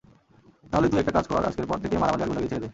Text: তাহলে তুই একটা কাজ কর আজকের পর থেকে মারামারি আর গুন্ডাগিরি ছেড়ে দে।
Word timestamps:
তাহলে 0.71 0.87
তুই 0.89 0.99
একটা 0.99 1.13
কাজ 1.17 1.25
কর 1.27 1.47
আজকের 1.49 1.67
পর 1.69 1.77
থেকে 1.83 1.95
মারামারি 1.97 2.21
আর 2.23 2.29
গুন্ডাগিরি 2.29 2.51
ছেড়ে 2.51 2.63
দে। 2.63 2.69